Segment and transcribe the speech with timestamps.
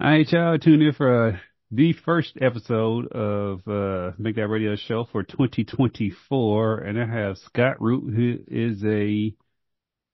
[0.00, 1.36] All right, y'all tune in for uh,
[1.70, 7.76] the first episode of uh, Banked Out Radio Show for 2024, and I have Scott
[7.80, 9.34] Rupp, who is a,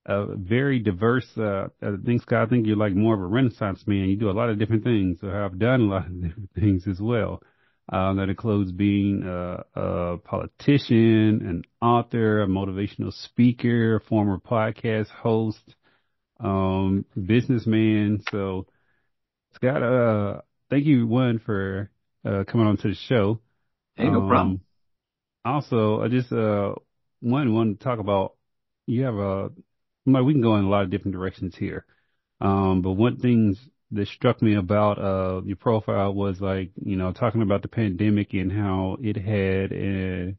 [0.06, 1.28] a very diverse.
[1.38, 4.08] Uh, I think Scott, I think you're like more of a Renaissance man.
[4.08, 6.88] You do a lot of different things, So I've done a lot of different things
[6.88, 7.40] as well.
[7.88, 15.10] Uh, that includes being a, a politician, an author, a motivational speaker, a former podcast
[15.10, 15.76] host,
[16.40, 18.24] um, businessman.
[18.32, 18.66] So
[19.56, 21.90] Scott, uh, thank you one for
[22.26, 23.40] uh, coming on to the show.
[23.94, 24.60] Hey, no um, problem.
[25.46, 26.74] Also, I just uh
[27.20, 28.34] one want to talk about
[28.86, 29.50] you have a
[30.04, 31.86] like we can go in a lot of different directions here.
[32.38, 33.56] Um, but one thing
[33.92, 38.34] that struck me about uh your profile was like you know talking about the pandemic
[38.34, 40.36] and how it had an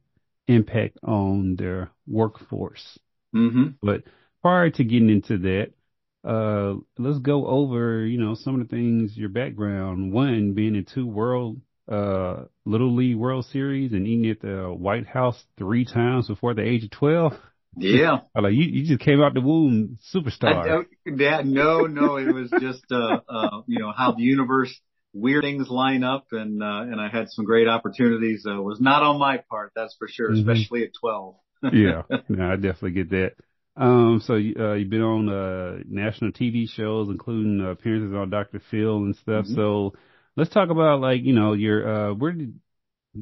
[0.47, 2.99] impact on their workforce.
[3.33, 3.69] Mm-hmm.
[3.81, 4.03] But
[4.43, 5.71] prior to getting into that,
[6.27, 10.11] uh, let's go over, you know, some of the things, your background.
[10.11, 15.07] One, being in two world, uh, Little League World Series and eating at the White
[15.07, 17.33] House three times before the age of 12.
[17.77, 18.17] Yeah.
[18.35, 20.83] like, you, you just came out the womb superstar.
[21.05, 24.77] Yeah, no, no, it was just, uh, uh, you know, how the universe,
[25.13, 28.45] weird things line up and, uh, and I had some great opportunities.
[28.45, 30.49] Uh, was not on my part, that's for sure, mm-hmm.
[30.49, 31.35] especially at 12.
[31.71, 33.31] yeah, no, I definitely get that.
[33.77, 38.59] Um, so uh, you've been on uh, national TV shows, including uh, appearances on Dr.
[38.71, 39.45] Phil and stuff.
[39.45, 39.55] Mm-hmm.
[39.55, 39.93] So
[40.35, 42.59] let's talk about like you know your uh, where did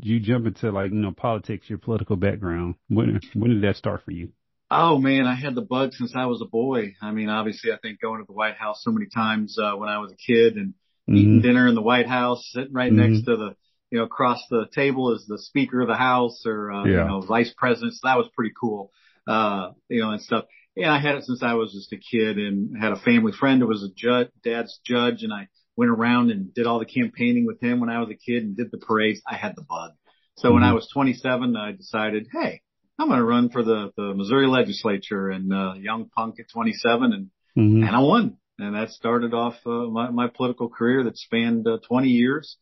[0.01, 2.75] you jump into like you know politics, your political background?
[2.87, 4.29] When when did that start for you?
[4.71, 6.95] Oh man, I had the bug since I was a boy.
[7.01, 9.89] I mean, obviously, I think going to the White House so many times uh, when
[9.89, 11.17] I was a kid and mm-hmm.
[11.17, 13.13] eating dinner in the White House, sitting right mm-hmm.
[13.13, 13.55] next to the
[13.91, 16.91] you know across the table is the Speaker of the House or uh, yeah.
[16.91, 17.93] you know Vice President.
[17.93, 18.93] So that was pretty cool
[19.27, 20.45] uh, you know, and stuff.
[20.75, 23.61] Yeah, I had it since I was just a kid and had a family friend
[23.61, 27.45] who was a judge, dad's judge, and I went around and did all the campaigning
[27.45, 29.21] with him when I was a kid and did the parades.
[29.27, 29.91] I had the bug.
[30.37, 30.55] So mm-hmm.
[30.55, 32.61] when I was 27, I decided, hey,
[32.99, 37.13] I'm going to run for the, the Missouri legislature and, uh, young punk at 27
[37.13, 37.83] and, mm-hmm.
[37.83, 38.37] and I won.
[38.57, 42.57] And that started off, uh, my, my political career that spanned uh, 20 years,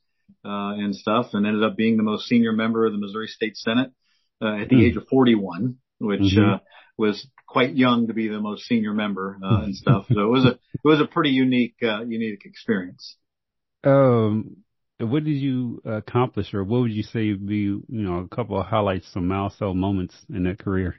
[0.45, 3.55] uh, and stuff and ended up being the most senior member of the Missouri State
[3.55, 3.91] Senate,
[4.41, 4.85] uh, at the mm-hmm.
[4.85, 6.55] age of 41 which mm-hmm.
[6.55, 6.57] uh,
[6.97, 10.05] was quite young to be the most senior member uh, and stuff.
[10.13, 13.15] So it was a it was a pretty unique uh, unique experience.
[13.83, 14.57] Um,
[14.99, 18.59] what did you accomplish, or what would you say would be you know a couple
[18.59, 20.95] of highlights, some milestone moments in that career?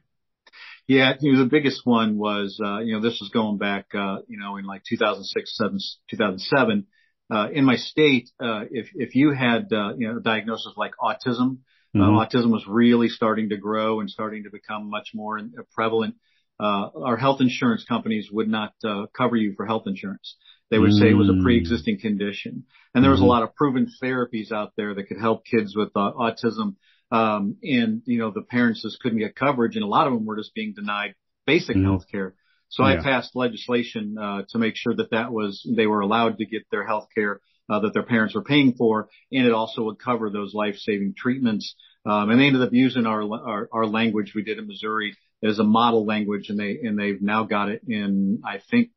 [0.87, 4.19] Yeah, you know, the biggest one was, uh, you know, this was going back, uh,
[4.29, 5.79] you know, in like 2006, 7,
[6.11, 6.87] 2007.
[7.31, 10.93] Uh, in my state, uh, if, if you had, uh, you know, a diagnosis like
[11.01, 11.59] autism,
[11.95, 12.17] mm-hmm.
[12.17, 16.17] Uh, autism was really starting to grow and starting to become much more uh, prevalent.
[16.59, 20.37] Uh, our health insurance companies would not uh, cover you for health insurance.
[20.71, 21.03] They would mm-hmm.
[21.03, 21.43] say it was a mm.
[21.43, 22.65] pre-existing condition.
[22.95, 23.27] And there was mm-hmm.
[23.27, 26.77] a lot of proven therapies out there that could help kids with uh, autism.
[27.11, 30.25] Um, and, you know, the parents just couldn't get coverage and a lot of them
[30.25, 31.15] were just being denied
[31.47, 31.87] basic mm-hmm.
[31.87, 32.35] health care.
[32.71, 32.99] So yeah.
[32.99, 36.63] I passed legislation, uh, to make sure that that was, they were allowed to get
[36.71, 40.55] their health care that their parents were paying for, and it also would cover those
[40.55, 41.75] life-saving treatments.
[42.07, 45.59] Um, and they ended up using our, our, our language we did in Missouri as
[45.59, 48.91] a model language, and they and they've now got it in I think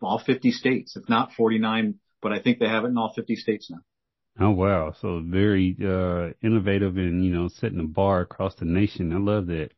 [0.00, 3.36] all 50 states, if not 49, but I think they have it in all 50
[3.36, 3.78] states now.
[4.40, 4.94] Oh wow!
[5.00, 9.12] So very uh, innovative and you know setting the bar across the nation.
[9.12, 9.70] I love that.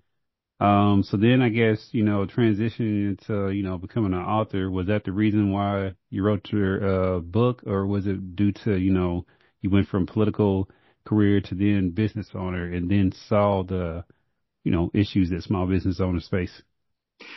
[0.61, 4.87] Um, so then I guess, you know, transitioning into, you know, becoming an author, was
[4.89, 8.93] that the reason why you wrote your, uh, book or was it due to, you
[8.93, 9.27] know,
[9.63, 10.69] you went from political
[11.07, 14.05] career to then business owner and then saw the,
[14.65, 16.63] you know, issues that small business owners face?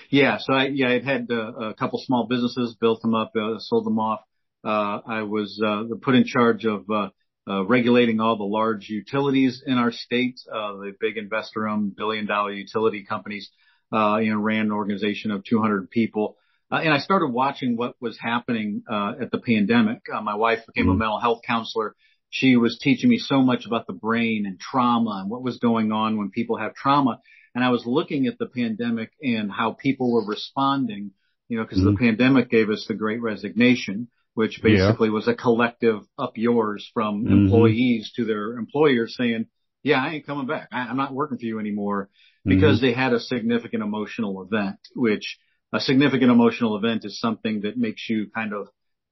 [0.10, 0.38] Yeah.
[0.40, 3.86] So I, yeah, I'd had uh, a couple small businesses, built them up, uh, sold
[3.86, 4.22] them off.
[4.64, 7.10] Uh, I was, uh, put in charge of, uh,
[7.48, 13.04] uh, regulating all the large utilities in our state, uh, the big investor-owned billion-dollar utility
[13.04, 13.50] companies,
[13.92, 16.38] uh, you know, ran an organization of 200 people.
[16.72, 20.02] Uh, and I started watching what was happening uh, at the pandemic.
[20.12, 20.96] Uh, my wife became mm-hmm.
[20.96, 21.96] a mental health counselor.
[22.30, 25.92] She was teaching me so much about the brain and trauma and what was going
[25.92, 27.20] on when people have trauma.
[27.54, 31.12] And I was looking at the pandemic and how people were responding,
[31.48, 31.92] you know, because mm-hmm.
[31.92, 35.14] the pandemic gave us the great resignation which basically yeah.
[35.14, 37.34] was a collective up yours from mm-hmm.
[37.34, 39.46] employees to their employers saying,
[39.84, 40.70] yeah, I ain't coming back.
[40.72, 42.10] I, am not working for you anymore
[42.46, 42.88] because mm-hmm.
[42.88, 45.38] they had a significant emotional event, which
[45.74, 48.70] a significant emotional event is something that makes you kind of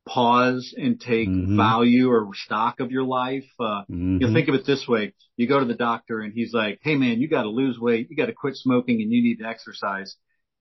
[0.08, 1.58] pause and take mm-hmm.
[1.58, 3.46] value or stock of your life.
[3.60, 4.34] Uh, you know, mm-hmm.
[4.34, 5.14] think of it this way.
[5.38, 8.08] You go to the doctor and he's like, Hey man, you got to lose weight.
[8.10, 10.16] You got to quit smoking and you need to exercise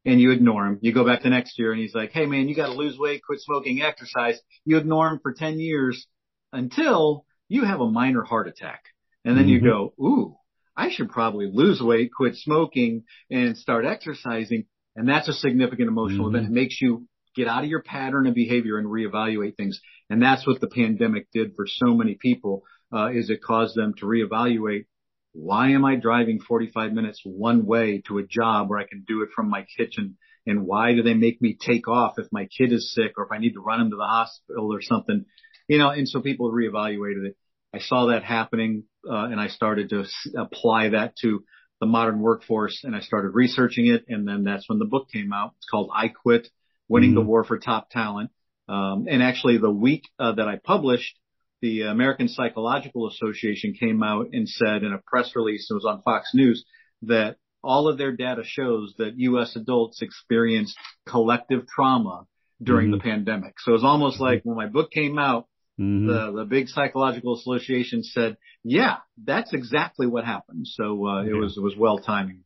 [0.04, 0.78] and you ignore him.
[0.80, 2.98] You go back the next year and he's like, Hey man, you got to lose
[2.98, 4.38] weight, quit smoking, exercise.
[4.64, 6.06] You ignore him for 10 years
[6.52, 8.84] until you have a minor heart attack.
[9.24, 9.52] And then mm-hmm.
[9.52, 10.36] you go, ooh,
[10.76, 14.64] I should probably lose weight, quit smoking and start exercising.
[14.96, 16.36] And that's a significant emotional mm-hmm.
[16.36, 16.52] event.
[16.52, 17.06] It makes you
[17.36, 19.80] get out of your pattern of behavior and reevaluate things.
[20.08, 22.62] And that's what the pandemic did for so many people,
[22.92, 24.86] uh, is it caused them to reevaluate
[25.32, 29.22] why am I driving 45 minutes one way to a job where I can do
[29.22, 30.16] it from my kitchen?
[30.46, 33.32] And why do they make me take off if my kid is sick or if
[33.32, 35.26] I need to run him to the hospital or something?
[35.68, 37.36] You know, and so people reevaluated it.
[37.72, 40.04] I saw that happening, uh, and I started to
[40.36, 41.44] apply that to
[41.80, 44.04] the modern workforce and I started researching it.
[44.08, 45.54] And then that's when the book came out.
[45.56, 46.48] It's called I Quit,
[46.88, 47.20] Winning mm-hmm.
[47.20, 48.30] the War for Top Talent.
[48.68, 51.16] Um, and actually the week uh, that I published,
[51.60, 56.02] the American Psychological Association came out and said in a press release, it was on
[56.02, 56.64] Fox News,
[57.02, 59.56] that all of their data shows that U.S.
[59.56, 60.76] adults experienced
[61.06, 62.26] collective trauma
[62.62, 62.98] during mm-hmm.
[62.98, 63.54] the pandemic.
[63.60, 64.24] So it was almost mm-hmm.
[64.24, 65.46] like when my book came out,
[65.78, 66.06] mm-hmm.
[66.06, 70.66] the, the big psychological association said, yeah, that's exactly what happened.
[70.66, 71.30] So, uh, yeah.
[71.30, 72.44] it was, it was well timing.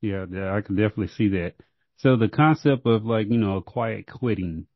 [0.00, 1.54] Yeah, yeah, I can definitely see that.
[1.98, 4.66] So the concept of like, you know, quiet quitting,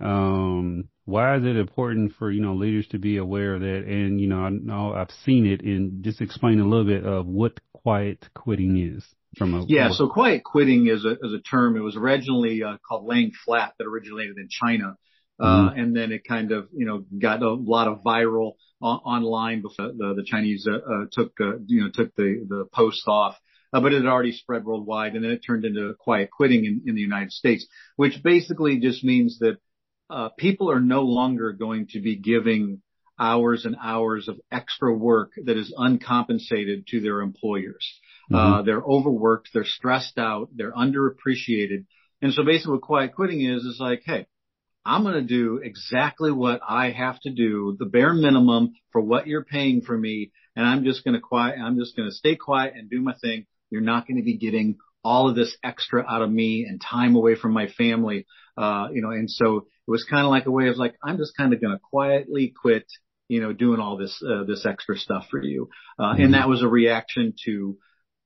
[0.00, 3.84] um, why is it important for, you know, leaders to be aware of that?
[3.86, 7.26] And, you know, I know I've seen it and just explain a little bit of
[7.26, 9.04] what quiet quitting is
[9.36, 9.64] from a.
[9.68, 9.90] Yeah.
[9.90, 11.76] So quiet quitting is a, is a term.
[11.76, 14.96] It was originally uh, called laying flat that originated in China.
[15.38, 15.80] Uh, mm-hmm.
[15.80, 19.88] and then it kind of, you know, got a lot of viral on, online before
[19.88, 23.36] the, the Chinese, uh, uh, took, uh, you know, took the, the post off.
[23.72, 26.82] Uh, but it had already spread worldwide and then it turned into quiet quitting in,
[26.86, 27.66] in the United States,
[27.96, 29.58] which basically just means that
[30.10, 32.82] uh, people are no longer going to be giving
[33.18, 38.00] hours and hours of extra work that is uncompensated to their employers.
[38.30, 38.34] Mm-hmm.
[38.34, 41.86] Uh, they're overworked, they're stressed out, they're underappreciated.
[42.22, 44.26] And so basically what quiet quitting is, is like, hey,
[44.84, 49.26] I'm going to do exactly what I have to do, the bare minimum for what
[49.26, 50.32] you're paying for me.
[50.56, 53.14] And I'm just going to quiet, I'm just going to stay quiet and do my
[53.20, 53.46] thing.
[53.70, 57.14] You're not going to be getting all of this extra out of me and time
[57.14, 58.26] away from my family.
[58.56, 61.18] Uh, you know, and so it was kind of like a way of like, I'm
[61.18, 62.86] just kind of going to quietly quit,
[63.28, 65.68] you know, doing all this, uh, this extra stuff for you.
[65.98, 66.22] Uh, mm-hmm.
[66.22, 67.76] and that was a reaction to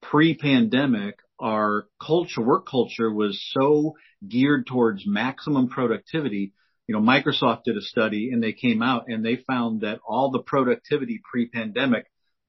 [0.03, 3.95] pre-pandemic, our culture, work culture was so
[4.27, 6.53] geared towards maximum productivity.
[6.87, 10.31] You know, Microsoft did a study and they came out and they found that all
[10.31, 12.07] the productivity pre-pandemic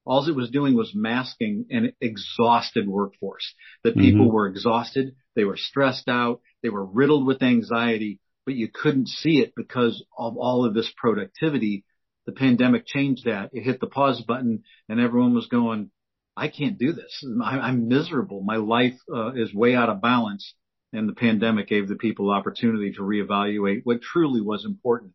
[0.09, 3.53] all it was doing was masking an exhausted workforce.
[3.83, 4.33] The people mm-hmm.
[4.33, 9.37] were exhausted, they were stressed out, they were riddled with anxiety, but you couldn't see
[9.37, 11.85] it because of all of this productivity.
[12.25, 13.51] The pandemic changed that.
[13.53, 15.91] It hit the pause button and everyone was going,
[16.35, 17.23] I can't do this.
[17.43, 18.41] I, am miserable.
[18.41, 20.55] My life uh, is way out of balance.
[20.91, 25.13] And the pandemic gave the people opportunity to reevaluate what truly was important.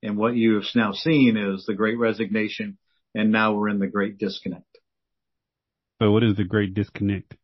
[0.00, 2.78] And what you have now seen is the great resignation
[3.14, 4.64] and now we're in the great disconnect.
[6.00, 7.34] So what is the great disconnect?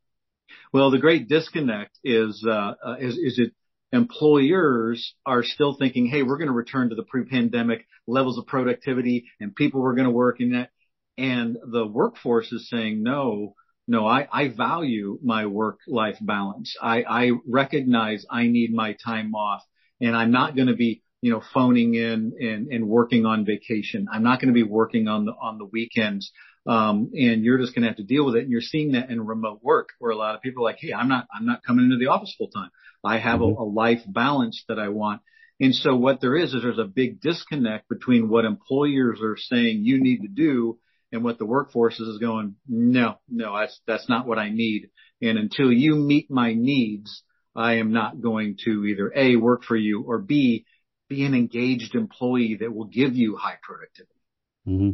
[0.73, 3.53] Well, the great disconnect is, uh, uh, is, is it
[3.93, 9.27] employers are still thinking, hey, we're going to return to the pre-pandemic levels of productivity
[9.41, 10.71] and people were going to work in that.
[11.17, 13.55] And the workforce is saying, no,
[13.87, 16.75] no, I, I value my work-life balance.
[16.83, 19.63] I, I recognize I need my time off
[20.01, 24.09] and I'm not going to be you know, phoning in and, and working on vacation.
[24.13, 26.31] I'm not going to be working on the, on the weekends.
[26.67, 28.43] Um, and you're just going to have to deal with it.
[28.43, 30.93] And you're seeing that in remote work where a lot of people are like, Hey,
[30.93, 32.69] I'm not, I'm not coming into the office full time.
[33.03, 33.59] I have mm-hmm.
[33.59, 35.23] a, a life balance that I want.
[35.59, 39.81] And so what there is, is there's a big disconnect between what employers are saying
[39.83, 40.79] you need to do
[41.11, 44.91] and what the workforce is going, no, no, that's, that's not what I need.
[45.23, 47.23] And until you meet my needs,
[47.57, 50.67] I am not going to either A, work for you or B,
[51.15, 54.21] be an engaged employee that will give you high productivity.
[54.67, 54.91] Mm-hmm.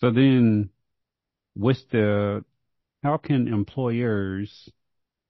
[0.00, 0.70] So then
[1.54, 2.44] what's the,
[3.02, 4.68] how can employers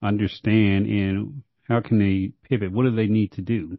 [0.03, 2.73] understand and how can they pivot?
[2.73, 3.79] What do they need to do?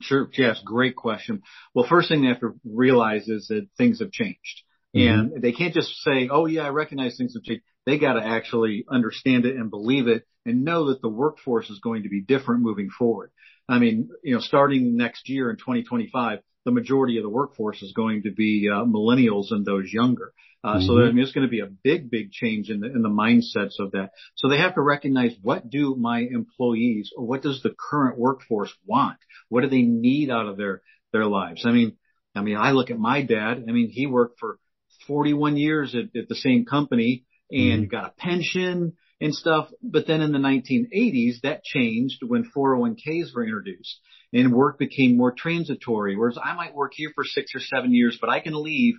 [0.00, 0.28] Sure.
[0.32, 0.60] Yes.
[0.64, 1.42] Great question.
[1.74, 4.62] Well, first thing they have to realize is that things have changed
[4.94, 5.34] mm-hmm.
[5.34, 7.64] and they can't just say, Oh yeah, I recognize things have changed.
[7.84, 11.80] They got to actually understand it and believe it and know that the workforce is
[11.80, 13.30] going to be different moving forward.
[13.68, 17.92] I mean, you know, starting next year in 2025, the majority of the workforce is
[17.92, 20.32] going to be uh, millennials and those younger.
[20.64, 20.86] Uh, mm-hmm.
[20.86, 23.08] So I mean, there's going to be a big, big change in the in the
[23.08, 24.10] mindsets of that.
[24.34, 28.72] So they have to recognize what do my employees or what does the current workforce
[28.84, 29.18] want?
[29.48, 30.82] What do they need out of their
[31.12, 31.64] their lives?
[31.64, 31.96] I mean,
[32.34, 33.64] I mean, I look at my dad.
[33.68, 34.58] I mean, he worked for
[35.06, 37.90] 41 years at, at the same company and mm-hmm.
[37.90, 39.68] got a pension and stuff.
[39.82, 44.00] But then in the 1980s, that changed when 401ks were introduced
[44.32, 46.16] and work became more transitory.
[46.16, 48.94] Whereas I might work here for six or seven years, but I can leave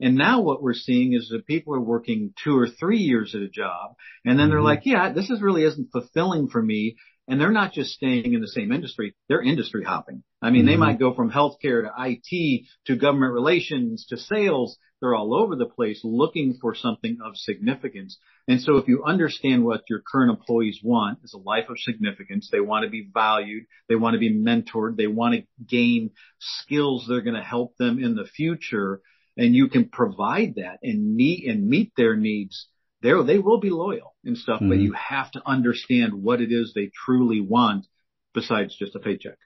[0.00, 3.42] And now what we're seeing is that people are working two or three years at
[3.42, 4.52] a job and then mm-hmm.
[4.52, 6.96] they're like, yeah, this is really isn't fulfilling for me.
[7.26, 10.22] And they're not just staying in the same industry, they're industry hopping.
[10.40, 10.68] I mean, mm-hmm.
[10.68, 14.78] they might go from healthcare to IT to government relations to sales.
[15.00, 18.18] They're all over the place looking for something of significance.
[18.46, 22.48] And so if you understand what your current employees want is a life of significance,
[22.50, 27.06] they want to be valued, they want to be mentored, they want to gain skills
[27.06, 29.00] that are going to help them in the future,
[29.36, 32.68] and you can provide that and meet and meet their needs
[33.02, 34.70] they they will be loyal and stuff, mm-hmm.
[34.70, 37.86] but you have to understand what it is they truly want
[38.34, 39.38] besides just a paycheck.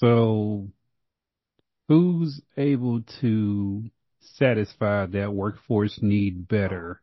[0.00, 0.68] So
[1.88, 3.84] who's able to
[4.20, 7.00] satisfy that workforce need better?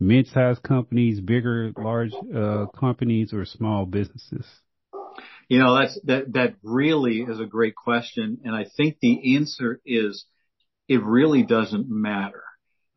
[0.00, 4.46] Mid-sized companies, bigger, large uh, companies, or small businesses?
[5.48, 9.80] You know, that's that that really is a great question, and I think the answer
[9.84, 10.24] is
[10.88, 12.42] it really doesn't matter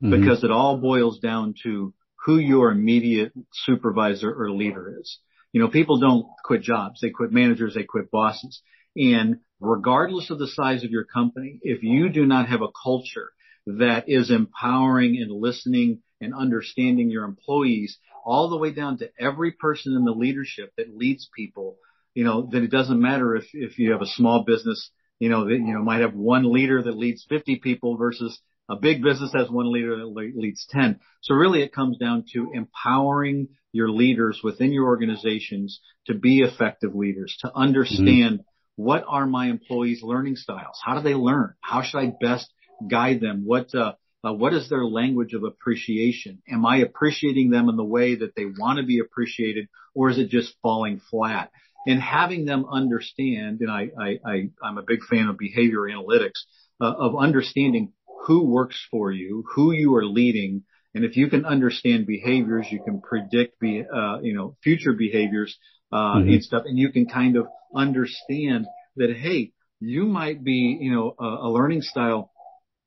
[0.02, 0.20] mm-hmm.
[0.20, 1.94] because it all boils down to
[2.26, 5.20] who your immediate supervisor or leader is.
[5.52, 7.02] You know, people don't quit jobs.
[7.02, 7.76] They quit managers.
[7.76, 8.62] They quit bosses.
[8.96, 13.32] And regardless of the size of your company, if you do not have a culture
[13.66, 19.52] that is empowering and listening and understanding your employees all the way down to every
[19.52, 21.78] person in the leadership that leads people,
[22.14, 25.46] you know, that it doesn't matter if, if you have a small business, you know,
[25.46, 29.34] that, you know, might have one leader that leads 50 people versus a big business
[29.34, 31.00] has one leader that leads 10.
[31.22, 36.96] So really it comes down to empowering your leaders within your organizations to be effective
[36.96, 38.55] leaders, to understand mm-hmm.
[38.76, 40.80] What are my employees learning styles?
[40.84, 41.54] How do they learn?
[41.62, 42.52] How should I best
[42.90, 43.44] guide them?
[43.46, 46.42] What, uh, uh, what is their language of appreciation?
[46.50, 50.18] Am I appreciating them in the way that they want to be appreciated or is
[50.18, 51.52] it just falling flat?
[51.88, 56.42] And having them understand, and I, I, I, I'm a big fan of behavior analytics,
[56.82, 57.94] uh, of understanding
[58.26, 60.64] who works for you, who you are leading,
[60.96, 65.56] and if you can understand behaviors, you can predict be uh, you know future behaviors
[65.96, 66.30] uh, mm-hmm.
[66.30, 68.66] and stuff, and you can kind of understand
[68.98, 72.32] that hey, you might be you know a, a learning style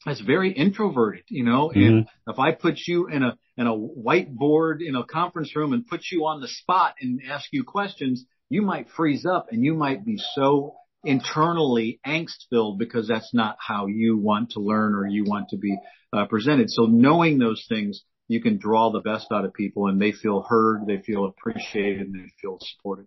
[0.05, 1.81] that's very introverted, you know, mm-hmm.
[1.81, 5.87] and if I put you in a in a whiteboard in a conference room and
[5.87, 9.75] put you on the spot and ask you questions, you might freeze up and you
[9.75, 10.75] might be so
[11.05, 15.57] internally angst filled because that's not how you want to learn or you want to
[15.57, 15.77] be
[16.13, 16.71] uh, presented.
[16.71, 20.43] So knowing those things, you can draw the best out of people and they feel
[20.43, 23.07] heard, they feel appreciated, and they feel supported.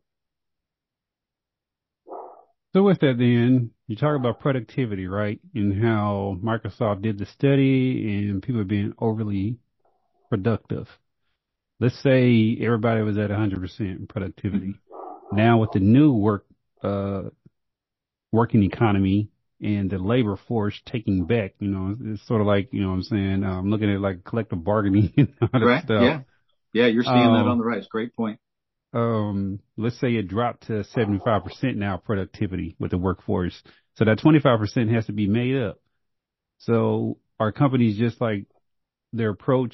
[2.73, 5.39] So with that then, you talk about productivity, right?
[5.53, 9.57] And how Microsoft did the study and people being overly
[10.29, 10.87] productive.
[11.79, 14.75] Let's say everybody was at 100% productivity.
[15.33, 16.45] Now with the new work,
[16.81, 17.23] uh,
[18.31, 19.29] working economy
[19.61, 22.95] and the labor force taking back, you know, it's sort of like, you know what
[22.95, 25.83] I'm saying, I'm looking at like collective bargaining and all that right.
[25.83, 26.01] stuff.
[26.01, 26.19] Yeah.
[26.73, 27.87] Yeah, you're seeing um, that on the rise.
[27.89, 28.39] Great point.
[28.93, 33.61] Um, let's say it dropped to 75% now productivity with the workforce.
[33.95, 35.79] So that 25% has to be made up.
[36.59, 38.45] So are companies just like
[39.13, 39.73] their approach?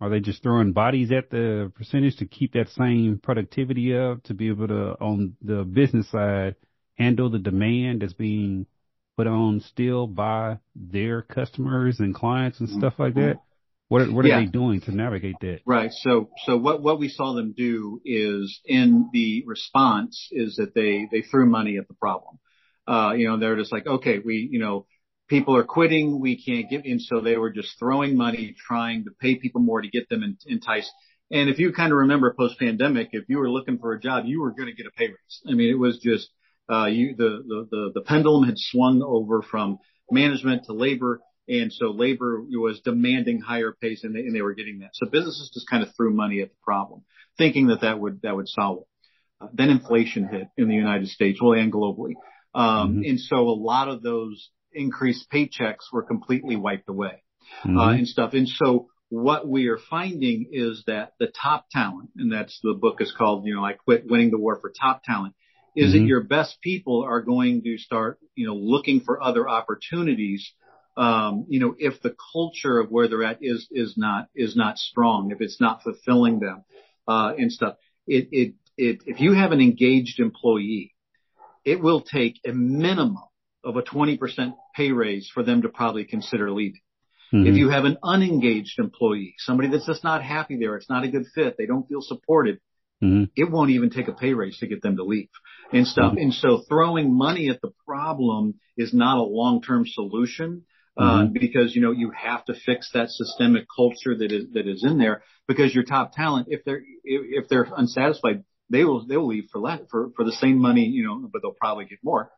[0.00, 4.34] Are they just throwing bodies at the percentage to keep that same productivity up to
[4.34, 6.56] be able to, on the business side,
[6.96, 8.66] handle the demand that's being
[9.20, 13.38] put on still by their customers and clients and stuff like that?
[13.88, 14.40] What are, what are yeah.
[14.40, 15.60] they doing to navigate that?
[15.66, 15.90] Right.
[15.92, 21.06] So, so what, what we saw them do is in the response is that they,
[21.12, 22.38] they threw money at the problem.
[22.86, 24.86] Uh, you know, they're just like, okay, we, you know,
[25.28, 26.18] people are quitting.
[26.18, 29.82] We can't get and So they were just throwing money, trying to pay people more
[29.82, 30.90] to get them enticed.
[31.30, 34.24] And if you kind of remember post pandemic, if you were looking for a job,
[34.24, 35.40] you were going to get a pay raise.
[35.46, 36.30] I mean, it was just,
[36.86, 39.78] you, the, the, the, the pendulum had swung over from
[40.10, 41.20] management to labor.
[41.48, 44.90] And so labor was demanding higher pays and they, and they were getting that.
[44.94, 47.02] So businesses just kind of threw money at the problem,
[47.38, 48.86] thinking that that would, that would solve it.
[49.40, 52.12] Uh, then inflation hit in the United States, well, and globally.
[52.54, 53.02] Um, mm-hmm.
[53.04, 57.22] and so a lot of those increased paychecks were completely wiped away,
[57.64, 57.78] mm-hmm.
[57.78, 58.34] uh, and stuff.
[58.34, 63.00] And so what we are finding is that the top talent, and that's the book
[63.00, 65.34] is called, you know, I quit winning the war for top talent
[65.76, 66.00] is mm-hmm.
[66.02, 70.52] that your best people are going to start, you know, looking for other opportunities.
[70.96, 74.78] Um, you know, if the culture of where they're at is, is not, is not
[74.78, 76.64] strong, if it's not fulfilling them,
[77.06, 80.94] uh, and stuff, it, it, it, if you have an engaged employee,
[81.64, 83.18] it will take a minimum
[83.62, 86.80] of a 20% pay raise for them to probably consider leaving.
[87.32, 87.46] Mm-hmm.
[87.46, 91.08] If you have an unengaged employee, somebody that's just not happy there, it's not a
[91.08, 92.58] good fit, they don't feel supported,
[93.02, 93.24] Mm-hmm.
[93.36, 95.30] It won't even take a pay raise to get them to leave
[95.72, 96.12] and stuff.
[96.12, 96.22] Mm-hmm.
[96.22, 100.64] And so throwing money at the problem is not a long-term solution.
[100.98, 101.32] Uh, mm-hmm.
[101.32, 104.98] because, you know, you have to fix that systemic culture that is, that is in
[104.98, 109.44] there because your top talent, if they're, if, they're unsatisfied, they will, they will leave
[109.52, 112.30] for less, for, for the same money, you know, but they'll probably get more,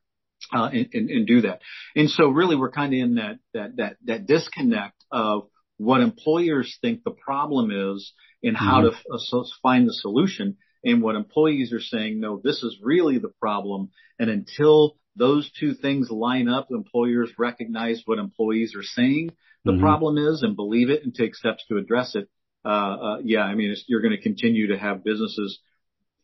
[0.54, 1.60] uh, and, and, and do that.
[1.96, 5.48] And so really we're kind of in that, that, that, that disconnect of
[5.84, 8.12] what employers think the problem is
[8.42, 12.78] and how to uh, find the solution and what employees are saying, no, this is
[12.82, 13.90] really the problem.
[14.18, 19.30] And until those two things line up, employers recognize what employees are saying
[19.64, 19.80] the mm-hmm.
[19.80, 22.28] problem is and believe it and take steps to address it.
[22.64, 25.60] Uh, uh, yeah, I mean, you're going to continue to have businesses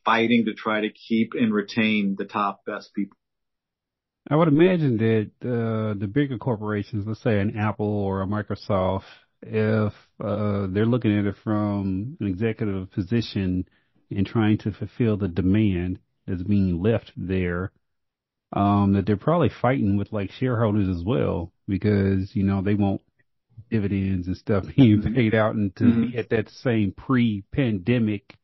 [0.05, 3.17] fighting to try to keep and retain the top best people.
[4.31, 9.05] I would imagine that uh, the bigger corporations, let's say an Apple or a Microsoft,
[9.43, 9.93] if
[10.23, 13.69] uh, they're looking at it from an executive position
[14.11, 17.73] and trying to fulfill the demand that's being left there,
[18.53, 23.03] um, that they're probably fighting with like shareholders as well because, you know, they want
[23.71, 25.15] dividends and stuff being mm-hmm.
[25.15, 26.11] paid out and to mm-hmm.
[26.11, 28.35] be at that same pre-pandemic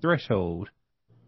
[0.00, 0.68] threshold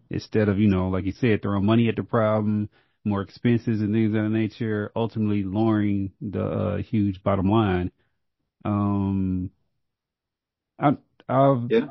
[0.09, 2.69] instead of, you know, like you said, throwing money at the problem,
[3.03, 7.91] more expenses and things of that nature, ultimately lowering the uh, huge bottom line.
[8.65, 9.51] Um,
[10.79, 10.97] I,
[11.29, 11.85] I've, yeah.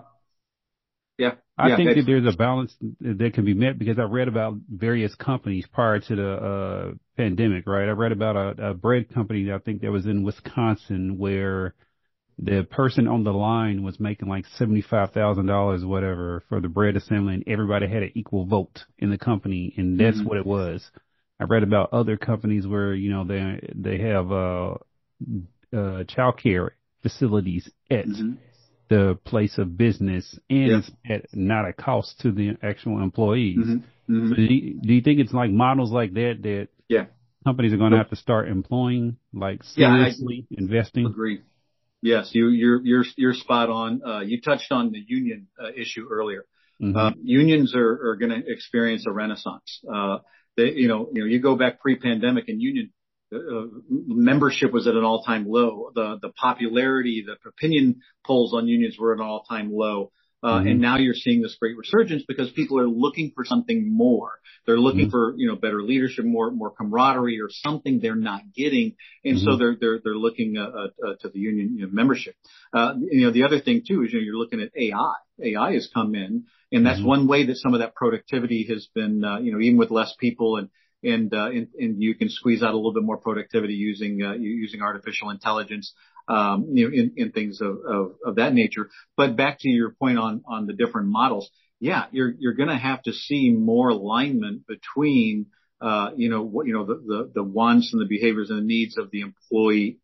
[1.17, 1.35] Yeah.
[1.57, 4.55] I yeah, think that there's a balance that can be met because I read about
[4.69, 7.89] various companies prior to the uh, pandemic, right?
[7.89, 11.75] I read about a, a bread company I think that was in Wisconsin where
[12.37, 17.45] the person on the line was making like $75,000 whatever for the bread assembly and
[17.47, 20.27] everybody had an equal vote in the company and that's mm-hmm.
[20.27, 20.91] what it was.
[21.39, 24.75] I read about other companies where, you know, they, they have, uh,
[25.75, 26.71] uh, childcare
[27.03, 28.35] facilities at mm-hmm.
[28.89, 31.17] the place of business and yeah.
[31.17, 33.59] at not a cost to the actual employees.
[33.59, 34.15] Mm-hmm.
[34.15, 34.29] Mm-hmm.
[34.31, 37.07] So do, you, do you think it's like models like that that yeah.
[37.45, 41.07] companies are going to have to start employing, like seriously yeah, investing?
[41.07, 41.43] Agree.
[42.03, 44.03] Yes, you, you're you're you're spot on.
[44.07, 46.45] Uh, you touched on the union uh, issue earlier.
[46.83, 46.97] Mm-hmm.
[46.97, 49.81] Uh, unions are, are going to experience a renaissance.
[49.91, 50.19] Uh,
[50.57, 52.93] they, you know, you know, you go back pre-pandemic, and union
[53.89, 55.91] membership was at an all-time low.
[55.95, 60.11] The the popularity, the opinion polls on unions were at an all-time low.
[60.43, 60.69] Uh, mm-hmm.
[60.69, 64.31] and now you're seeing this great resurgence because people are looking for something more.
[64.67, 65.11] They're looking mm-hmm.
[65.11, 68.95] for, you know, better leadership, more, more camaraderie or something they're not getting.
[69.25, 69.45] And mm-hmm.
[69.47, 72.35] so they're, they're, they're looking, uh, uh, to the union you know, membership.
[72.75, 75.15] Uh, you know, the other thing too is, you know, you're looking at AI.
[75.43, 77.09] AI has come in and that's mm-hmm.
[77.09, 80.15] one way that some of that productivity has been, uh, you know, even with less
[80.19, 80.69] people and,
[81.05, 84.83] and, uh, and, you can squeeze out a little bit more productivity using, uh, using
[84.83, 85.93] artificial intelligence,
[86.29, 87.79] um, you know, in, in things of,
[88.25, 88.91] of, that nature.
[89.17, 91.51] But back to your point on, on the different models.
[91.81, 95.47] Yeah, you're, you're going to have to see more alignment between,
[95.81, 98.97] uh, you know, what, you know, the, the, wants and the behaviors and the needs
[98.97, 99.99] of the employee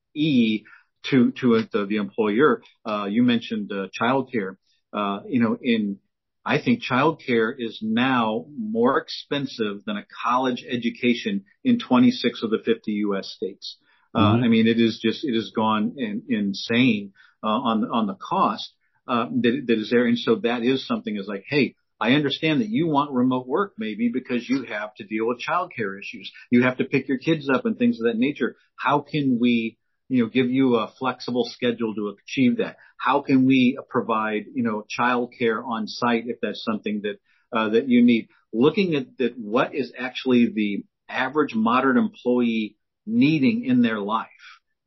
[1.10, 2.62] to, to the, the employer.
[2.84, 4.56] Uh, you mentioned, childcare.
[4.92, 5.98] Uh, you know, in,
[6.44, 12.60] I think childcare is now more expensive than a college education in 26 of the
[12.64, 13.32] 50 U.S.
[13.36, 13.76] states.
[14.14, 14.44] Uh, mm-hmm.
[14.44, 17.12] I mean, it is just, it has gone in, insane,
[17.44, 18.72] uh, on, on the cost,
[19.06, 20.06] uh, that, that is there.
[20.06, 23.74] And so that is something is like, Hey, I understand that you want remote work
[23.76, 26.32] maybe because you have to deal with childcare issues.
[26.50, 28.56] You have to pick your kids up and things of that nature.
[28.74, 29.76] How can we,
[30.10, 32.76] you know, give you a flexible schedule to achieve that?
[32.98, 37.16] How can we provide, you know, childcare on site if that's something that,
[37.56, 38.28] uh, that you need?
[38.52, 44.26] Looking at that, what is actually the average modern employee needing in their life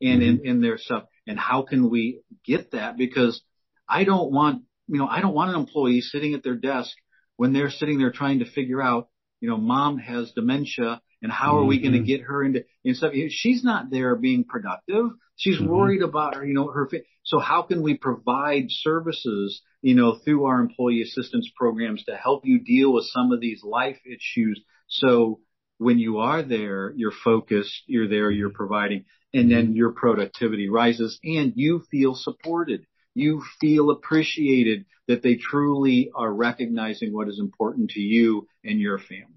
[0.01, 0.45] and mm-hmm.
[0.45, 1.03] in, in their stuff.
[1.27, 2.97] And how can we get that?
[2.97, 3.41] Because
[3.87, 6.91] I don't want, you know, I don't want an employee sitting at their desk
[7.37, 9.09] when they're sitting there trying to figure out,
[9.39, 11.69] you know, mom has dementia and how are mm-hmm.
[11.69, 13.13] we going to get her into and stuff?
[13.29, 15.11] She's not there being productive.
[15.37, 15.67] She's mm-hmm.
[15.67, 16.87] worried about her, you know, her.
[17.23, 22.45] So how can we provide services, you know, through our employee assistance programs to help
[22.45, 24.61] you deal with some of these life issues?
[24.87, 25.39] So
[25.77, 28.57] when you are there, you're focused, you're there, you're mm-hmm.
[28.57, 32.85] providing, and then your productivity rises and you feel supported.
[33.15, 38.99] You feel appreciated that they truly are recognizing what is important to you and your
[38.99, 39.32] family.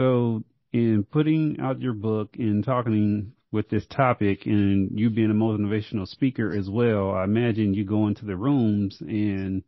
[0.00, 5.34] So in putting out your book and talking with this topic and you being a
[5.34, 9.62] motivational speaker as well, I imagine you go into the rooms and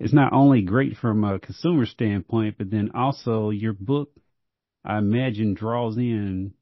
[0.00, 4.10] it's not only great from a consumer standpoint, but then also your book
[4.84, 6.54] I imagine draws in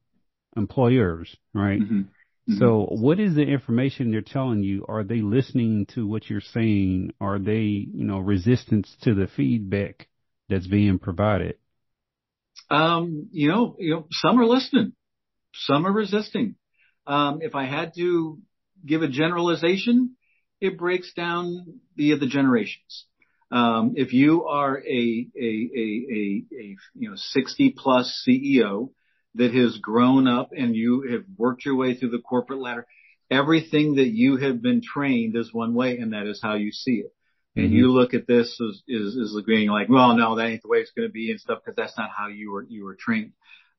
[0.55, 1.81] employers, right?
[1.81, 2.01] Mm-hmm.
[2.01, 2.57] Mm-hmm.
[2.59, 4.85] So what is the information they're telling you?
[4.87, 7.13] Are they listening to what you're saying?
[7.19, 10.07] Are they, you know, resistance to the feedback
[10.49, 11.55] that's being provided?
[12.71, 14.93] Um, you know, you know, some are listening,
[15.53, 16.55] some are resisting.
[17.05, 18.39] Um, if I had to
[18.85, 20.15] give a generalization,
[20.61, 23.05] it breaks down via the generations.
[23.51, 28.91] Um, if you are a, a, a, a, a, you know, 60 plus CEO
[29.35, 32.87] that has grown up and you have worked your way through the corporate ladder,
[33.29, 37.03] everything that you have been trained is one way and that is how you see
[37.03, 37.13] it.
[37.55, 37.75] And mm-hmm.
[37.75, 40.79] you look at this as, is, is being like, well, no, that ain't the way
[40.79, 43.33] it's going to be and stuff because that's not how you were, you were trained.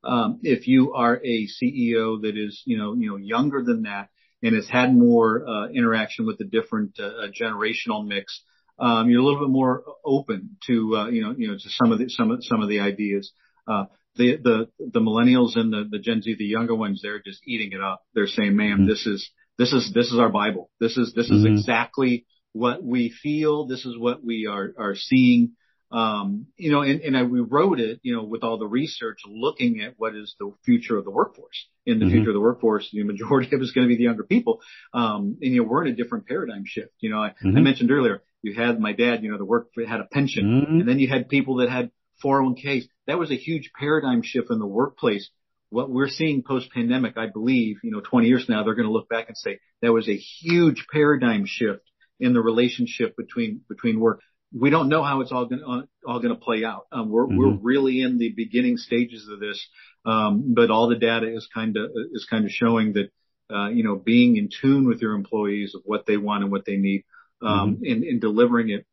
[0.05, 4.09] Um, if you are a CEO that is, you know, you know, younger than that
[4.43, 8.43] and has had more, uh, interaction with the different, uh, generational mix,
[8.79, 11.93] um, you're a little bit more open to, uh, you know, you know, to some
[11.93, 13.33] of the, some of, some of the ideas.
[13.67, 13.85] Uh,
[14.17, 17.73] the, the, the millennials and the, the Gen Z, the younger ones, they're just eating
[17.73, 18.03] it up.
[18.15, 18.89] They're saying, ma'am, mm-hmm.
[18.89, 20.71] this is, this is, this is our Bible.
[20.81, 21.55] This is, this is mm-hmm.
[21.55, 23.67] exactly what we feel.
[23.67, 25.53] This is what we are, are seeing.
[25.91, 29.19] Um, you know, and, and I, we wrote it, you know, with all the research
[29.27, 31.69] looking at what is the future of the workforce.
[31.85, 32.15] In the mm-hmm.
[32.15, 34.61] future of the workforce, the majority of it is going to be the younger people.
[34.95, 36.93] Um, and you know, we're in a different paradigm shift.
[37.01, 37.59] You know, I, mm-hmm.
[37.59, 40.81] I mentioned earlier, you had my dad, you know, the work had a pension mm-hmm.
[40.81, 41.91] and then you had people that had
[42.25, 42.85] 401ks.
[43.07, 45.31] That was a huge paradigm shift in the workplace.
[45.71, 48.89] What we're seeing post pandemic, I believe, you know, 20 years from now, they're going
[48.89, 51.83] to look back and say that was a huge paradigm shift
[52.23, 54.21] in the relationship between, between work
[54.55, 55.63] we don't know how it's all going
[56.07, 56.87] all going to play out.
[56.93, 57.39] Um, we're mm-hmm.
[57.39, 59.67] we're really in the beginning stages of this,
[60.05, 63.11] um, but all the data is kind of is kind of showing that
[63.55, 66.67] uh, you know being in tune with your employees of what they want and what
[66.67, 67.05] they need,
[67.41, 67.85] um, mm-hmm.
[67.85, 68.87] and, and delivering it,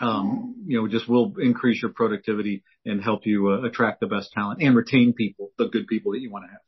[0.00, 4.32] um, you know, just will increase your productivity and help you uh, attract the best
[4.32, 6.60] talent and retain people, the good people that you want to have.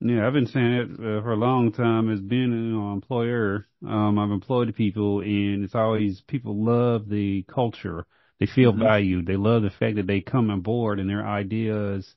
[0.00, 3.66] Yeah, I've been saying it uh, for a long time as being an employer.
[3.84, 8.06] Um, I've employed people and it's always people love the culture.
[8.38, 8.82] They feel mm-hmm.
[8.82, 9.26] valued.
[9.26, 12.14] They love the fact that they come on board and their ideas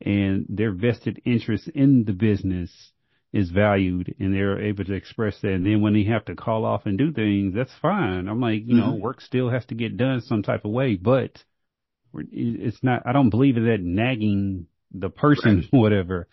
[0.00, 2.70] and their vested interest in the business
[3.32, 5.52] is valued and they're able to express that.
[5.52, 8.28] And then when they have to call off and do things, that's fine.
[8.28, 8.90] I'm like, you mm-hmm.
[8.90, 11.42] know, work still has to get done some type of way, but
[12.14, 15.68] it's not, I don't believe in that nagging the person, right.
[15.78, 16.28] whatever.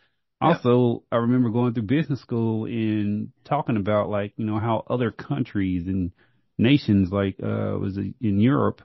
[0.48, 5.12] Also, I remember going through business school and talking about like, you know, how other
[5.12, 6.12] countries and
[6.58, 8.82] nations like, uh, was in Europe,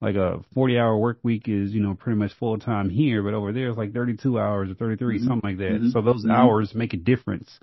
[0.00, 3.34] like a 40 hour work week is, you know, pretty much full time here, but
[3.34, 5.26] over there it's like 32 hours or 33, mm-hmm.
[5.26, 5.74] something like that.
[5.74, 5.90] Mm-hmm.
[5.90, 6.32] So those mm-hmm.
[6.32, 7.58] hours make a difference,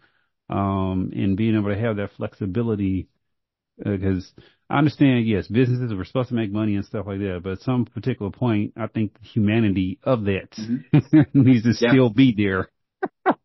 [0.49, 3.09] um, in being able to have that flexibility.
[3.77, 7.41] Because uh, I understand, yes, businesses are supposed to make money and stuff like that,
[7.43, 11.19] but at some particular point, I think the humanity of that mm-hmm.
[11.33, 11.91] needs to yeah.
[11.91, 12.69] still be there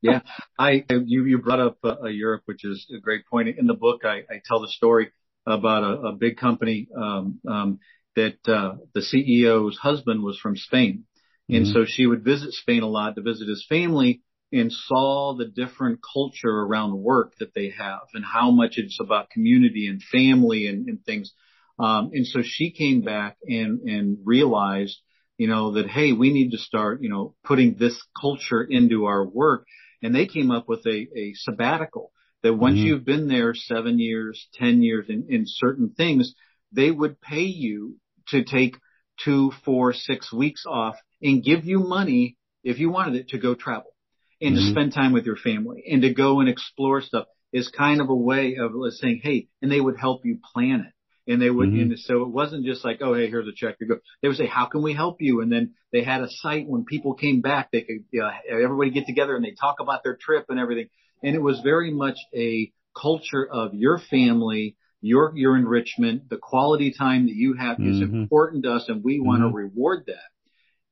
[0.00, 0.20] yeah,
[0.58, 3.48] I you you brought up uh, Europe, which is a great point.
[3.58, 5.10] In the book, I, I tell the story
[5.46, 7.78] about a, a big company um, um,
[8.16, 11.04] that uh, the CEO's husband was from Spain,
[11.48, 11.72] and mm-hmm.
[11.72, 15.98] so she would visit Spain a lot to visit his family and saw the different
[16.14, 20.88] culture around work that they have and how much it's about community and family and,
[20.88, 21.32] and things.
[21.78, 25.00] Um, and so she came back and and realized
[25.38, 29.26] you know, that, hey, we need to start, you know, putting this culture into our
[29.26, 29.66] work.
[30.02, 32.86] And they came up with a, a sabbatical that once mm-hmm.
[32.86, 36.34] you've been there seven years, 10 years in, in certain things,
[36.72, 37.96] they would pay you
[38.28, 38.76] to take
[39.24, 43.54] two, four, six weeks off and give you money if you wanted it to go
[43.54, 43.94] travel
[44.40, 44.66] and mm-hmm.
[44.66, 48.08] to spend time with your family and to go and explore stuff is kind of
[48.10, 50.93] a way of saying, Hey, and they would help you plan it.
[51.26, 51.92] And they would, mm-hmm.
[51.92, 53.96] and so it wasn't just like, oh, hey, here's a check to go.
[54.20, 55.40] They would say, how can we help you?
[55.40, 58.90] And then they had a site when people came back, they could, you know, everybody
[58.90, 60.88] get together and they talk about their trip and everything.
[61.22, 66.92] And it was very much a culture of your family, your, your enrichment, the quality
[66.92, 67.90] time that you have mm-hmm.
[67.90, 69.26] is important to us and we mm-hmm.
[69.26, 70.28] want to reward that.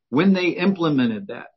[0.09, 1.49] When they implemented that,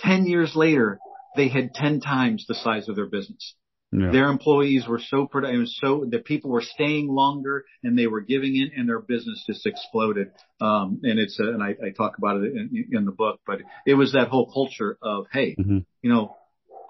[0.00, 0.98] 10 years later,
[1.36, 3.54] they had 10 times the size of their business.
[3.96, 4.10] Yeah.
[4.10, 8.56] Their employees were so productive, so the people were staying longer and they were giving
[8.56, 10.32] in and their business just exploded.
[10.60, 13.60] Um, and it's, uh, and I, I, talk about it in, in, the book, but
[13.86, 15.78] it was that whole culture of, Hey, mm-hmm.
[16.02, 16.36] you know,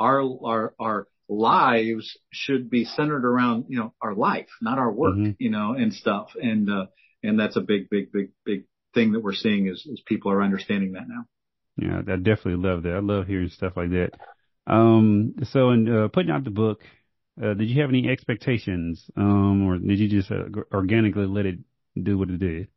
[0.00, 5.14] our, our, our lives should be centered around, you know, our life, not our work,
[5.14, 5.32] mm-hmm.
[5.38, 6.30] you know, and stuff.
[6.40, 6.86] And, uh,
[7.22, 8.64] and that's a big, big, big, big
[8.94, 11.26] thing that we're seeing is, is people are understanding that now.
[11.76, 12.94] Yeah, I definitely love that.
[12.94, 14.12] I love hearing stuff like that.
[14.66, 16.80] Um, so in uh, putting out the book,
[17.42, 21.58] uh, did you have any expectations, um, or did you just uh, organically let it
[22.00, 22.68] do what it did?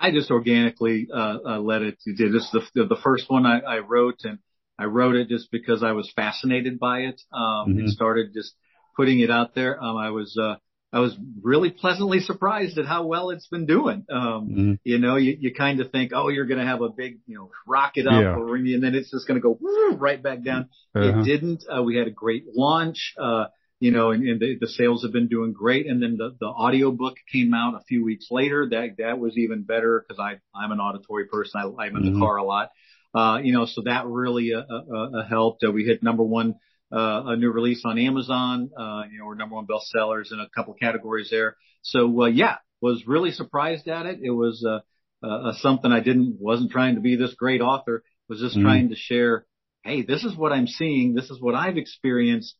[0.00, 2.30] I just organically uh, uh, let it do.
[2.30, 4.38] This is the the first one I, I wrote, and
[4.78, 7.78] I wrote it just because I was fascinated by it, um, mm-hmm.
[7.78, 8.54] and started just
[8.96, 9.80] putting it out there.
[9.82, 10.56] Um, I was uh,
[10.92, 14.04] I was really pleasantly surprised at how well it's been doing.
[14.10, 14.72] Um, mm-hmm.
[14.84, 17.36] you know, you, you kind of think, oh, you're going to have a big, you
[17.36, 18.34] know, rocket up yeah.
[18.34, 19.58] or, and then it's just going to go
[19.96, 20.68] right back down.
[20.94, 21.20] Uh-huh.
[21.20, 21.64] It didn't.
[21.66, 23.14] Uh, we had a great launch.
[23.18, 23.46] Uh,
[23.80, 25.86] you know, and, and the, the sales have been doing great.
[25.88, 28.68] And then the, the audio book came out a few weeks later.
[28.70, 31.60] That, that was even better because I, I'm an auditory person.
[31.60, 32.14] I, I'm in mm-hmm.
[32.14, 32.68] the car a lot.
[33.12, 35.64] Uh, you know, so that really, uh, uh, uh helped.
[35.64, 36.54] Uh, we hit number one
[36.98, 38.70] a new release on Amazon.
[38.76, 41.56] Uh, you know, we're number one bestsellers in a couple categories there.
[41.82, 44.20] So, uh, yeah, was really surprised at it.
[44.22, 44.80] It was, uh,
[45.26, 48.88] uh, something I didn't, wasn't trying to be this great author, was just mm trying
[48.90, 49.46] to share,
[49.84, 51.14] Hey, this is what I'm seeing.
[51.14, 52.54] This is what I've experienced.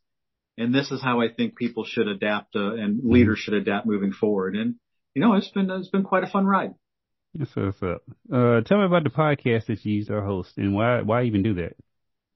[0.58, 3.86] And this is how I think people should adapt, uh, and mm leaders should adapt
[3.86, 4.56] moving forward.
[4.56, 4.76] And,
[5.14, 6.74] you know, it's been, it's been quite a fun ride.
[7.34, 8.02] Yes, up.
[8.30, 11.42] Uh, tell me about the podcast that you used to host and why, why even
[11.42, 11.76] do that?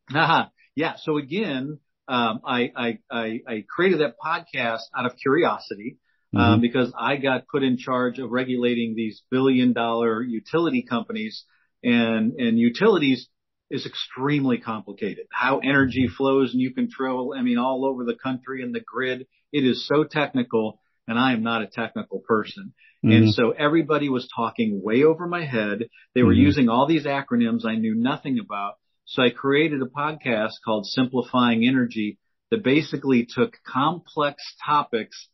[0.09, 0.49] Haha.
[0.75, 0.95] yeah.
[0.97, 1.79] So again,
[2.09, 5.99] um, I, I, I, I, created that podcast out of curiosity,
[6.35, 6.61] um, mm-hmm.
[6.61, 11.45] because I got put in charge of regulating these billion dollar utility companies
[11.83, 13.29] and, and utilities
[13.71, 15.27] is extremely complicated.
[15.33, 16.15] How energy mm-hmm.
[16.15, 19.27] flows and you control, I mean, all over the country and the grid.
[19.53, 22.75] It is so technical and I am not a technical person.
[23.05, 23.13] Mm-hmm.
[23.13, 25.89] And so everybody was talking way over my head.
[26.15, 26.43] They were mm-hmm.
[26.43, 28.75] using all these acronyms I knew nothing about.
[29.07, 32.19] So I created a podcast called Simplifying Energy
[32.51, 35.29] that basically took complex topics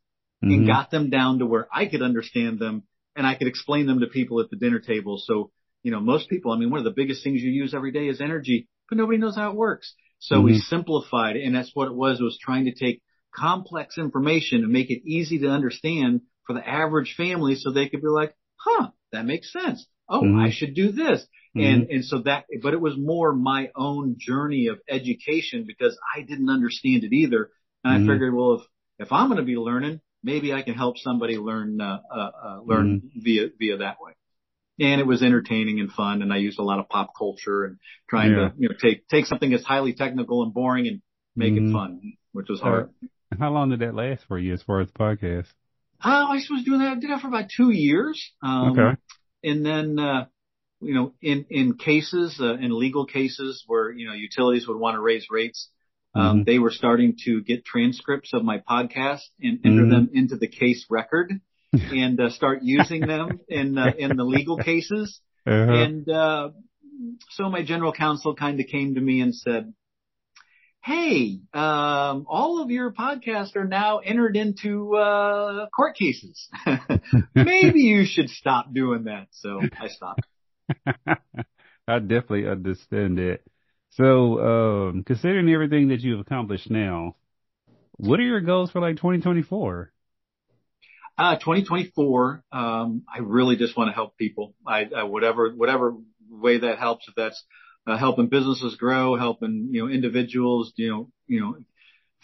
[0.45, 0.53] mm-hmm.
[0.53, 2.85] and got them down to where I could understand them
[3.17, 5.19] and I could explain them to people at the dinner table.
[5.19, 5.51] So,
[5.83, 8.09] you know, most people, I mean, one of the biggest things you use every day
[8.09, 9.95] is energy, but nobody knows how it works.
[10.19, 10.45] So mm-hmm.
[10.45, 12.21] we simplified and that's what it was.
[12.21, 13.03] Was trying to take
[13.35, 18.03] complex information and make it easy to understand for the average family so they could
[18.03, 19.87] be like, huh, that makes sense.
[20.09, 20.41] Oh, mm-hmm.
[20.41, 21.27] I should do this.
[21.57, 21.67] Mm-hmm.
[21.67, 26.23] And, and so that, but it was more my own journey of education because I
[26.23, 27.51] didn't understand it either.
[27.85, 28.11] And mm-hmm.
[28.11, 28.62] I figured, well, if,
[29.07, 32.61] if I'm going to be learning, maybe I can help somebody learn, uh, uh, uh
[32.65, 33.21] learn mm-hmm.
[33.21, 34.12] via, via that way.
[34.81, 36.23] And it was entertaining and fun.
[36.23, 37.77] And I used a lot of pop culture and
[38.09, 38.49] trying yeah.
[38.49, 41.03] to, you know, take, take something that's highly technical and boring and
[41.37, 41.75] make it mm-hmm.
[41.75, 42.88] fun, which was hard.
[43.03, 45.49] Uh, how long did that last for you as far as podcast?
[46.03, 46.93] Uh, I was doing that.
[46.93, 48.33] I did that for about two years.
[48.43, 49.01] Um, okay.
[49.45, 50.27] And then, uh,
[50.83, 54.97] you know, in, in cases, uh, in legal cases where, you know, utilities would want
[54.97, 55.68] to raise rates,
[56.14, 56.42] um, mm-hmm.
[56.45, 59.90] they were starting to get transcripts of my podcast and enter mm-hmm.
[59.90, 61.33] them into the case record
[61.73, 65.21] and uh, start using them in, uh, in the legal cases.
[65.47, 65.73] Uh-huh.
[65.73, 66.51] And, uh,
[67.31, 69.73] so my general counsel kind of came to me and said,
[70.85, 76.49] Hey, um, all of your podcasts are now entered into, uh, court cases.
[77.35, 79.29] Maybe you should stop doing that.
[79.31, 80.27] So I stopped.
[81.89, 83.41] I definitely understand that.
[83.91, 87.17] So, um, considering everything that you've accomplished now,
[87.93, 89.93] what are your goals for like 2024?
[91.19, 94.55] Uh, 2024, um, I really just want to help people.
[94.67, 95.95] I, I, whatever, whatever
[96.31, 97.45] way that helps, if that's,
[97.87, 101.57] uh, helping businesses grow, helping, you know, individuals, you know, you know,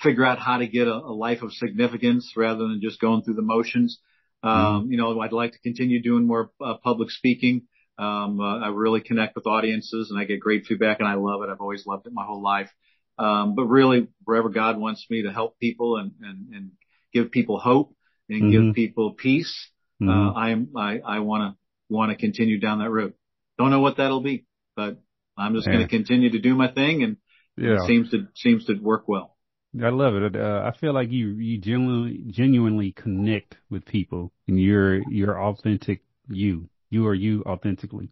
[0.01, 3.35] figure out how to get a, a life of significance rather than just going through
[3.35, 3.99] the motions.
[4.43, 4.93] Um, mm-hmm.
[4.93, 7.63] you know, I'd like to continue doing more uh, public speaking.
[7.99, 11.43] Um, uh, I really connect with audiences and I get great feedback and I love
[11.43, 11.51] it.
[11.51, 12.71] I've always loved it my whole life.
[13.19, 16.71] Um, but really wherever God wants me to help people and, and, and
[17.13, 17.95] give people hope
[18.29, 18.67] and mm-hmm.
[18.67, 19.53] give people peace,
[20.01, 20.29] uh, mm-hmm.
[20.29, 21.59] uh, I'm, I, I want to,
[21.93, 23.15] want to continue down that road.
[23.59, 24.45] Don't know what that'll be,
[24.77, 25.03] but
[25.37, 27.17] I'm just going to continue to do my thing and
[27.57, 27.83] yeah.
[27.83, 29.37] it seems to, seems to work well.
[29.83, 30.37] I love it.
[30.37, 36.03] Uh, I feel like you, you genuinely, genuinely connect with people and you're, you're authentic
[36.29, 38.11] you you are you authentically.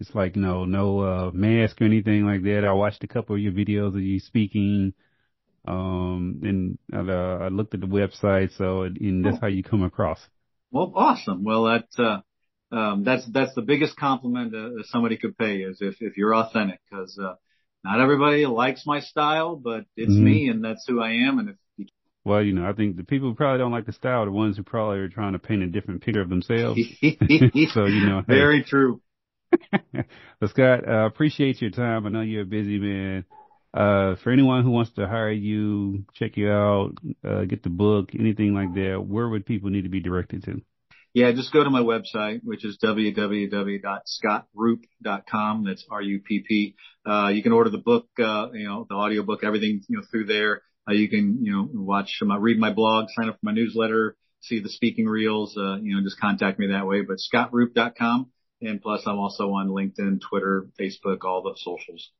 [0.00, 2.64] It's like no, no uh, mask or anything like that.
[2.64, 4.92] I watched a couple of your videos of you speaking,
[5.66, 8.56] um, and uh, I looked at the website.
[8.56, 10.18] So, and that's how you come across.
[10.70, 11.44] Well, awesome.
[11.44, 15.96] Well, that uh, um, that's that's the biggest compliment uh, somebody could pay is if
[16.00, 17.34] if you're authentic, because uh,
[17.84, 20.24] not everybody likes my style, but it's mm-hmm.
[20.24, 21.38] me and that's who I am.
[21.38, 21.56] And if
[22.24, 24.32] well, you know, I think the people who probably don't like the style are the
[24.32, 26.80] ones who probably are trying to paint a different picture of themselves.
[27.00, 28.22] so, you know.
[28.26, 28.34] Hey.
[28.34, 29.02] Very true.
[29.70, 32.06] but Scott, I uh, appreciate your time.
[32.06, 33.24] I know you're a busy man.
[33.74, 36.92] Uh, for anyone who wants to hire you, check you out,
[37.28, 40.62] uh, get the book, anything like that, where would people need to be directed to?
[41.12, 45.64] Yeah, just go to my website, which is www.scottrupp.com.
[45.64, 46.74] That's R-U-P-P.
[47.04, 50.04] Uh, you can order the book, uh, you know, the audio book, everything, you know,
[50.10, 53.46] through there you can, you know, watch my, uh, read my blog, sign up for
[53.46, 57.02] my newsletter, see the speaking reels, uh, you know, just contact me that way.
[57.02, 58.30] But scottrupp.com.
[58.60, 62.10] And plus I'm also on LinkedIn, Twitter, Facebook, all the socials.